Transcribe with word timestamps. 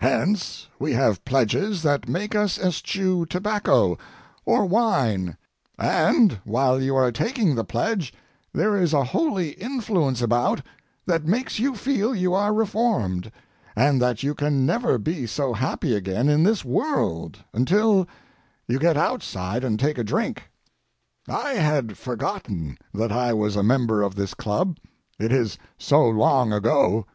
Hence 0.00 0.66
we 0.78 0.92
have 0.92 1.24
pledges 1.24 1.82
that 1.84 2.06
make 2.06 2.34
us 2.34 2.58
eschew 2.58 3.24
tobacco 3.24 3.96
or 4.44 4.66
wine, 4.66 5.38
and 5.78 6.34
while 6.44 6.78
you 6.82 6.94
are 6.94 7.10
taking 7.10 7.54
the 7.54 7.64
pledge 7.64 8.12
there 8.52 8.76
is 8.76 8.92
a 8.92 9.04
holy 9.04 9.52
influence 9.52 10.20
about 10.20 10.60
that 11.06 11.24
makes 11.24 11.58
you 11.58 11.74
feel 11.74 12.14
you 12.14 12.34
are 12.34 12.52
reformed, 12.52 13.32
and 13.74 14.02
that 14.02 14.22
you 14.22 14.34
can 14.34 14.66
never 14.66 14.98
be 14.98 15.26
so 15.26 15.54
happy 15.54 15.94
again 15.96 16.28
in 16.28 16.42
this 16.42 16.62
world 16.62 17.38
until—you 17.54 18.78
get 18.78 18.98
outside 18.98 19.64
and 19.64 19.80
take 19.80 19.96
a 19.96 20.04
drink. 20.04 20.42
I 21.26 21.54
had 21.54 21.96
forgotten 21.96 22.76
that 22.92 23.12
I 23.12 23.32
was 23.32 23.56
a 23.56 23.62
member 23.62 24.02
of 24.02 24.14
this 24.14 24.34
club—it 24.34 25.32
is 25.32 25.56
so 25.78 26.06
long 26.06 26.52
ago. 26.52 27.06